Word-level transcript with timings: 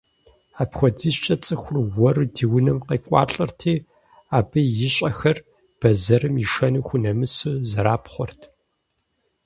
АпхуэдизкӀэ 0.61 1.35
цӀыхур 1.43 1.75
уэру 1.95 2.25
ди 2.33 2.45
унэ 2.57 2.73
къекӀуалӀэрти, 2.85 3.75
абы 4.37 4.59
ищӀахэр, 4.87 5.37
бэзэрым 5.79 6.35
ишэну 6.45 6.85
хунэмысу, 6.87 7.55
зэрапхъуэрт. 7.69 8.41